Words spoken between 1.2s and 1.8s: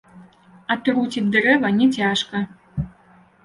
дрэва